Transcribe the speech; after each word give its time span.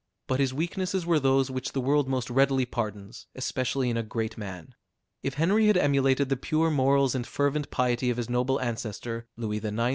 But 0.25 0.39
his 0.39 0.51
weaknesses 0.51 1.05
were 1.05 1.19
those 1.19 1.51
which 1.51 1.73
the 1.73 1.79
world 1.79 2.07
most 2.09 2.27
readily 2.31 2.65
pardons, 2.65 3.27
especially 3.35 3.87
in 3.87 3.97
a 3.97 4.01
great 4.01 4.35
man. 4.35 4.73
If 5.21 5.35
Henry 5.35 5.67
had 5.67 5.77
emulated 5.77 6.27
the 6.27 6.37
pure 6.37 6.71
morals 6.71 7.13
and 7.13 7.27
fervent 7.27 7.69
piety 7.69 8.09
of 8.09 8.17
his 8.17 8.27
noble 8.27 8.59
ancestor, 8.61 9.27
Louis 9.37 9.59
IX. 9.63 9.89